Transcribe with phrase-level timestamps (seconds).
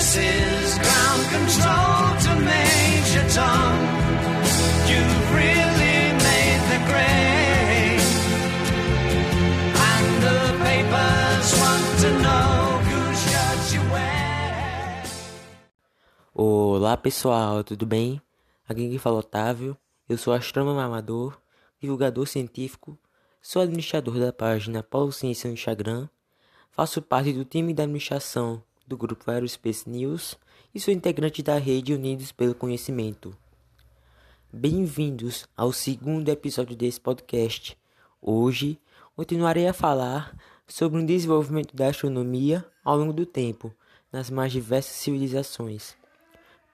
[0.00, 3.76] This is ground control to Major Tom.
[4.88, 8.06] You've really made the grade.
[9.76, 15.04] And the papers want to know whose shirt you wear.
[16.34, 18.22] Olá pessoal, tudo bem?
[18.66, 19.76] Aqui quem fala é Otávio,
[20.08, 21.38] eu sou astrônomo amador,
[21.78, 22.98] divulgador científico,
[23.42, 26.08] sou administrador da página Paulo Ciência no Instagram,
[26.70, 30.36] faço parte do time da administração do grupo Aerospace News
[30.74, 33.32] e sou integrante da rede Unidos pelo Conhecimento.
[34.52, 37.78] Bem-vindos ao segundo episódio desse podcast.
[38.20, 38.80] Hoje
[39.14, 43.72] continuarei a falar sobre o desenvolvimento da astronomia ao longo do tempo
[44.10, 45.94] nas mais diversas civilizações.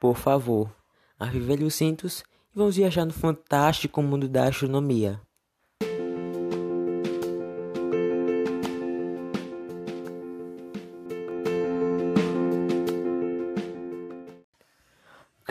[0.00, 0.74] Por favor,
[1.20, 2.20] arrevelhe os cintos
[2.54, 5.20] e vamos viajar no fantástico mundo da astronomia.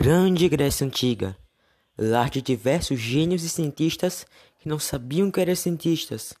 [0.08, 1.36] Grande Grécia Antiga,
[1.98, 4.24] lar de diversos gênios e cientistas
[4.56, 6.32] que não sabiam que eram cientistas,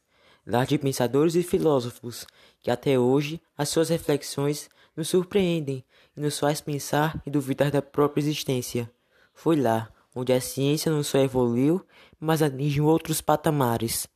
[0.46, 2.24] lar de pensadores e filósofos
[2.60, 5.84] que até hoje as suas reflexões nos surpreendem
[6.16, 8.88] e nos faz pensar e duvidar da própria existência.
[9.34, 11.84] Foi lá onde a ciência não só evoluiu,
[12.20, 14.06] mas atingiu outros patamares.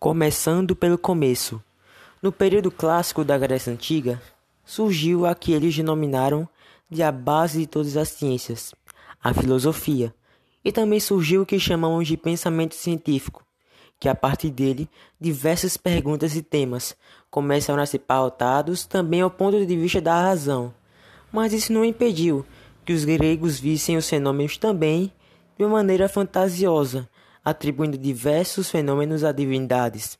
[0.00, 1.60] Começando pelo começo.
[2.22, 4.22] No período clássico da Grécia Antiga,
[4.64, 6.48] surgiu a que eles denominaram
[6.88, 8.72] de a base de todas as ciências,
[9.20, 10.14] a filosofia,
[10.64, 13.44] e também surgiu o que chamamos de pensamento científico,
[13.98, 14.88] que a partir dele
[15.20, 16.94] diversas perguntas e temas
[17.28, 20.72] começaram a ser pautados também ao ponto de vista da razão.
[21.32, 22.46] Mas isso não impediu
[22.84, 25.12] que os gregos vissem os fenômenos também
[25.58, 27.08] de uma maneira fantasiosa,
[27.48, 30.18] atribuindo diversos fenômenos a divindades.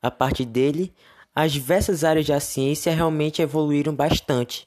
[0.00, 0.92] A partir dele,
[1.34, 4.66] as diversas áreas da ciência realmente evoluíram bastante.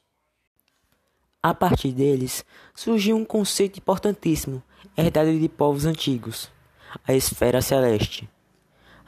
[1.42, 4.62] A partir deles, surgiu um conceito importantíssimo,
[4.96, 6.50] herdado de povos antigos:
[7.06, 8.28] a esfera celeste.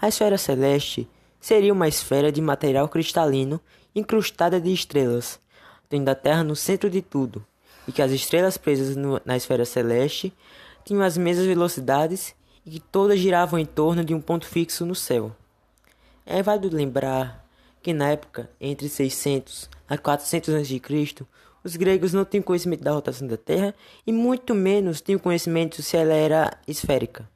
[0.00, 1.08] A esfera celeste
[1.40, 3.60] seria uma esfera de material cristalino
[3.94, 5.40] incrustada de estrelas,
[5.88, 7.46] tendo a Terra no centro de tudo,
[7.86, 10.32] e que as estrelas presas no, na esfera celeste
[10.84, 12.34] tinham as mesmas velocidades
[12.66, 15.34] e que todas giravam em torno de um ponto fixo no céu.
[16.26, 17.46] É válido lembrar
[17.80, 21.24] que na época, entre 600 a 400 a.C.,
[21.62, 25.96] os gregos não tinham conhecimento da rotação da Terra e muito menos tinham conhecimento se
[25.96, 27.28] ela era esférica.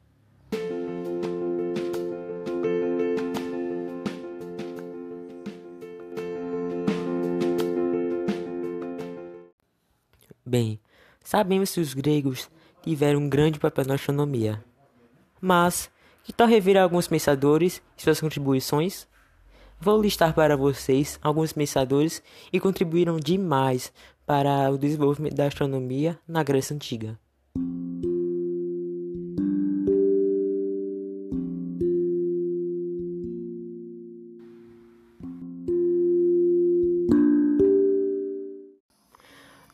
[10.45, 10.81] Bem,
[11.23, 12.49] sabemos que os gregos
[12.83, 14.61] tiveram um grande papel na astronomia.
[15.41, 15.89] Mas,
[16.23, 19.07] que tal rever alguns pensadores e suas contribuições?
[19.79, 22.21] Vou listar para vocês alguns pensadores
[22.51, 23.91] que contribuíram demais
[24.23, 27.19] para o desenvolvimento da astronomia na Grécia Antiga.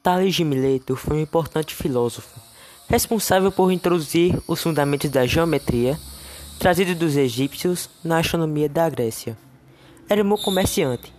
[0.01, 2.46] Tales de Mileto foi um importante filósofo
[2.87, 5.99] responsável por introduzir os fundamentos da geometria,
[6.57, 9.37] trazido dos egípcios, na astronomia da Grécia.
[10.09, 11.13] Era um comerciante,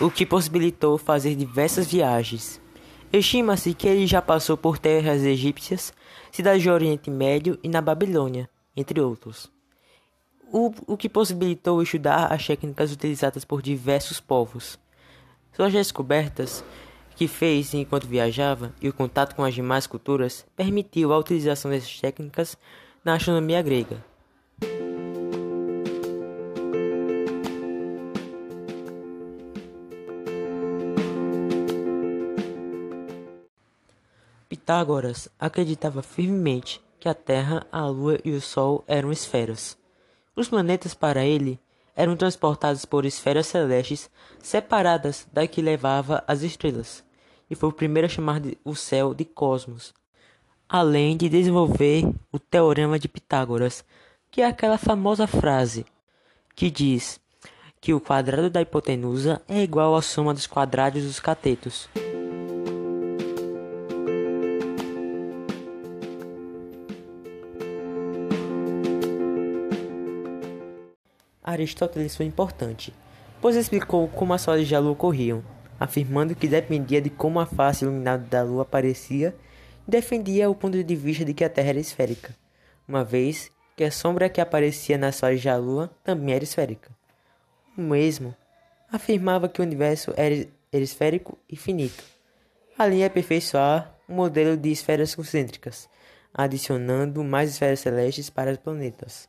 [0.00, 2.60] o que possibilitou fazer diversas viagens.
[3.12, 5.92] Estima-se que ele já passou por terras egípcias,
[6.30, 9.50] cidades do Oriente Médio e na Babilônia, entre outros.
[10.52, 14.78] O, o que possibilitou estudar as técnicas utilizadas por diversos povos.
[15.52, 16.62] Suas descobertas
[17.16, 22.00] que fez enquanto viajava e o contato com as demais culturas permitiu a utilização dessas
[22.00, 22.56] técnicas
[23.04, 24.04] na astronomia grega.
[34.48, 39.76] Pitágoras acreditava firmemente que a Terra, a Lua e o Sol eram esferas.
[40.34, 41.60] Os planetas para ele
[41.94, 44.10] eram transportados por esferas celestes
[44.42, 47.04] separadas da que levava as estrelas,
[47.54, 49.94] e foi o primeiro a chamar o céu de cosmos,
[50.68, 53.84] além de desenvolver o teorema de Pitágoras,
[54.28, 55.86] que é aquela famosa frase
[56.56, 57.20] que diz
[57.80, 61.88] que o quadrado da hipotenusa é igual à soma dos quadrados dos catetos.
[71.40, 72.92] Aristóteles foi importante,
[73.40, 75.44] pois explicou como as fases da lua ocorriam,
[75.78, 79.34] afirmando que dependia de como a face iluminada da lua aparecia
[79.86, 82.34] defendia o ponto de vista de que a Terra era esférica.
[82.86, 86.90] uma vez que a sombra que aparecia nas fases da Lua também era esférica.
[87.76, 88.34] O mesmo
[88.90, 92.04] afirmava que o universo era esférico e finito.
[92.78, 95.88] Ali é aperfeiçoar um modelo de esferas concêntricas,
[96.32, 99.28] adicionando mais esferas celestes para os planetas.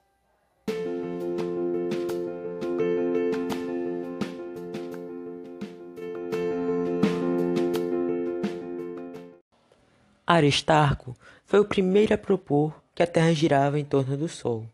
[10.27, 14.68] Aristarco foi o primeiro a propor que a Terra girava em torno do Sol,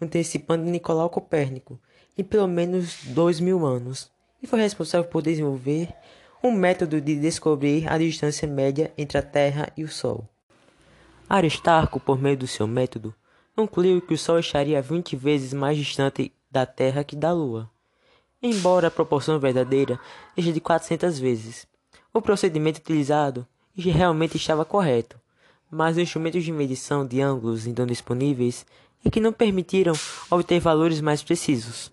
[0.00, 1.80] antecipando Nicolau Copérnico
[2.16, 5.92] em pelo menos dois mil anos, e foi responsável por desenvolver
[6.40, 10.28] um método de descobrir a distância média entre a Terra e o Sol.
[11.28, 13.12] Aristarco, por meio do seu método,
[13.56, 17.68] concluiu que o Sol estaria 20 vezes mais distante da Terra que da Lua,
[18.40, 19.98] embora a proporção verdadeira
[20.36, 21.66] seja de 400 vezes.
[22.14, 23.48] O procedimento utilizado
[23.80, 25.18] realmente estava correto,
[25.70, 28.66] mas os instrumentos de medição de ângulos então disponíveis
[29.04, 29.94] e que não permitiram
[30.30, 31.90] obter valores mais precisos.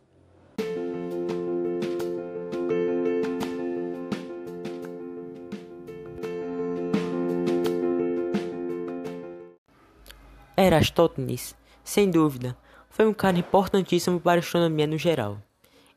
[10.58, 12.56] Erastótenes, sem dúvida,
[12.90, 15.42] foi um cara importantíssimo para a astronomia no geral.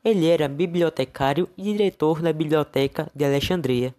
[0.04, 3.92] Ele era bibliotecário e diretor da Biblioteca de Alexandria,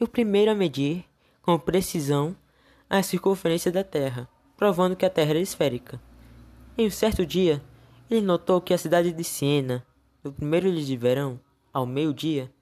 [0.00, 1.04] e o primeiro a medir
[1.46, 2.34] com precisão
[2.90, 6.00] a circunferência da Terra, provando que a Terra era esférica.
[6.76, 7.62] Em um certo dia,
[8.10, 9.86] ele notou que a cidade de Siena,
[10.24, 11.38] no primeiro dia de verão,
[11.72, 12.52] ao meio-dia,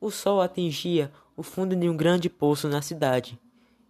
[0.00, 3.38] o sol atingia o fundo de um grande poço na cidade,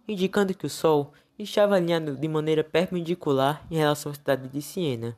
[0.07, 5.17] indicando que o sol estava alinhado de maneira perpendicular em relação à cidade de Siena.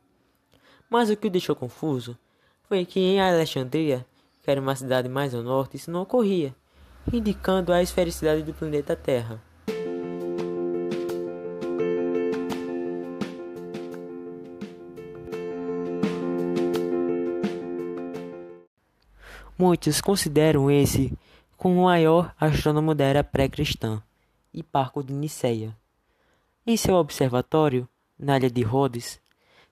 [0.89, 2.17] Mas o que o deixou confuso
[2.63, 4.05] foi que em Alexandria,
[4.41, 6.55] que era uma cidade mais ao norte, isso não ocorria
[7.11, 9.41] indicando a esfericidade do planeta Terra.
[19.57, 21.17] Muitos consideram esse
[21.55, 24.01] como o maior astrônomo da era pré-cristã,
[24.51, 25.77] Hiparco de Niceia.
[26.65, 27.87] Em seu observatório,
[28.17, 29.19] na ilha de Rhodes,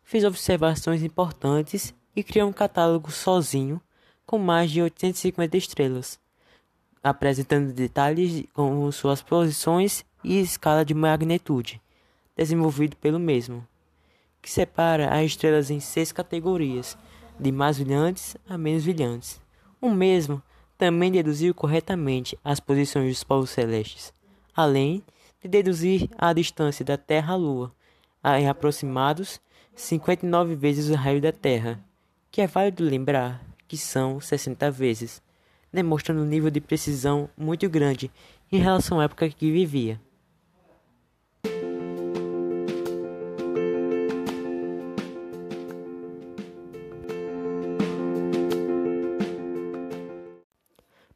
[0.03, 3.81] fez observações importantes e criou um catálogo sozinho
[4.25, 6.19] com mais de 850 estrelas
[7.03, 11.81] apresentando detalhes com suas posições e escala de magnitude,
[12.35, 13.65] desenvolvido pelo mesmo,
[14.41, 16.97] que separa as estrelas em seis categorias,
[17.39, 19.39] de mais brilhantes a menos brilhantes.
[19.81, 20.41] O mesmo
[20.77, 24.13] também deduziu corretamente as posições dos povos celestes,
[24.55, 25.03] além
[25.41, 27.73] de deduzir a distância da Terra à Lua,
[28.37, 29.39] em aproximados
[29.75, 31.79] 59 vezes o raio da Terra,
[32.29, 35.21] que é válido lembrar que são 60 vezes
[35.71, 38.11] demonstrando um nível de precisão muito grande
[38.51, 39.99] em relação à época que vivia.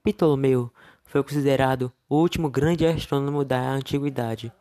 [0.03, 0.71] Ptolomeu
[1.05, 4.51] foi considerado o último grande astrônomo da antiguidade.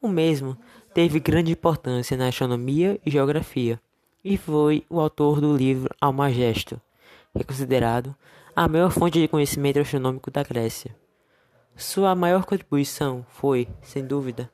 [0.00, 0.56] O mesmo
[0.94, 3.80] teve grande importância na astronomia e geografia,
[4.24, 6.80] e foi o autor do livro Almagesto,
[7.34, 8.16] é considerado
[8.58, 10.96] a maior fonte de conhecimento astronômico da Grécia.
[11.76, 14.50] Sua maior contribuição foi, sem dúvida,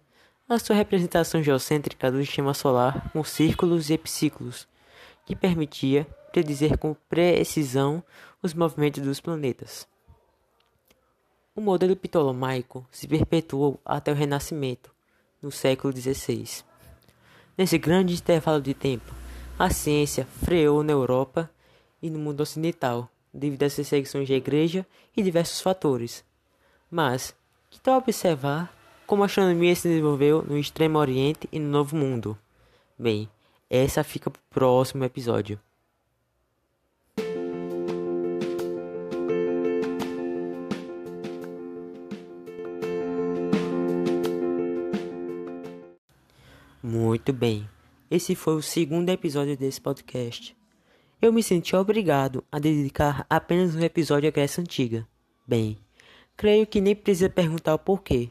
[0.49, 4.67] a sua representação geocêntrica do sistema solar com círculos e epiciclos,
[5.25, 8.03] que permitia predizer com precisão
[8.43, 9.87] os movimentos dos planetas.
[11.55, 14.93] O modelo ptolomaico se perpetuou até o Renascimento,
[15.41, 16.65] no século XVI.
[17.57, 19.15] Nesse grande intervalo de tempo,
[19.57, 21.49] a ciência freou na Europa
[22.03, 24.87] e no mundo ocidental, devido às perseguições da igreja
[25.17, 26.25] e diversos fatores.
[26.91, 27.35] Mas,
[27.71, 28.73] que tal observar
[29.07, 32.39] como a astronomia se desenvolveu no Extremo Oriente e no Novo Mundo?
[32.99, 33.29] Bem,
[33.69, 35.59] essa fica para o próximo episódio.
[46.83, 47.69] Muito bem,
[48.11, 50.55] esse foi o segundo episódio desse podcast.
[51.23, 55.07] Eu me senti obrigado a dedicar apenas um episódio à Grécia Antiga.
[55.47, 55.79] Bem,
[56.37, 58.31] creio que nem precisa perguntar o porquê.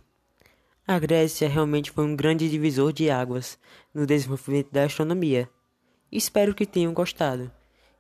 [0.86, 3.58] A Grécia realmente foi um grande divisor de águas
[3.94, 5.50] no desenvolvimento da astronomia.
[6.12, 7.50] Espero que tenham gostado.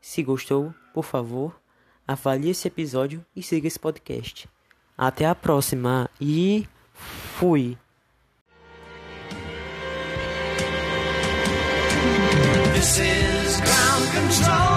[0.01, 1.57] Se gostou, por favor,
[2.05, 4.49] avalie esse episódio e siga esse podcast.
[4.97, 6.67] Até a próxima e
[7.37, 7.77] fui!
[12.73, 14.70] This is ground control.